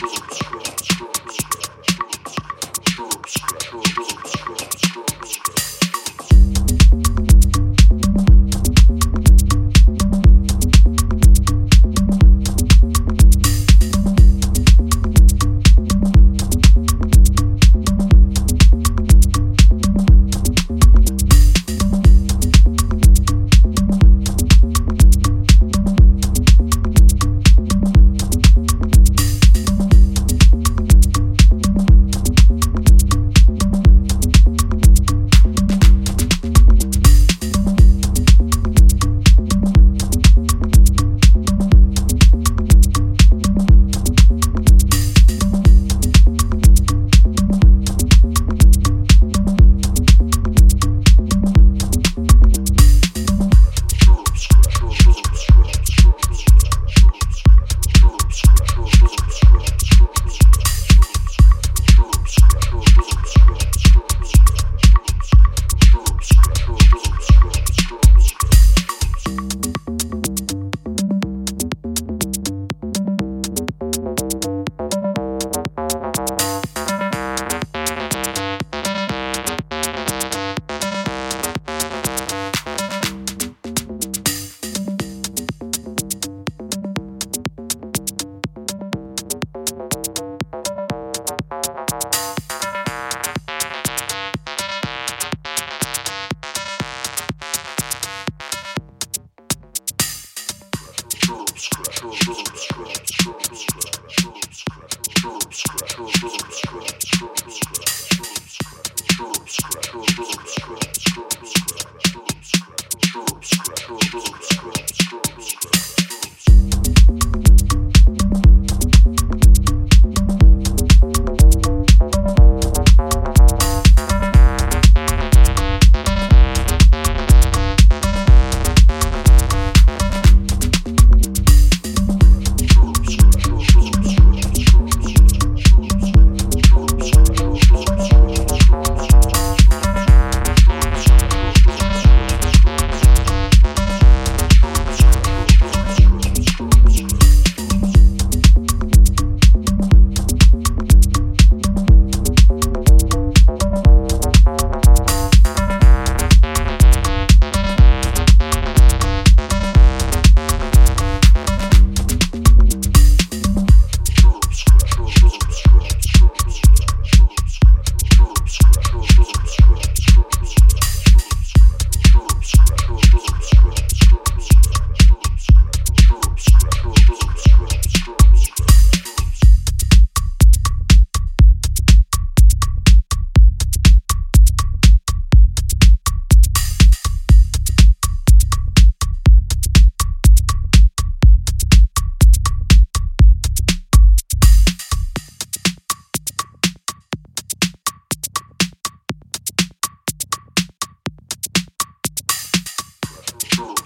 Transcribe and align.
Boom. 0.00 0.33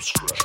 Scratch, 0.00 0.38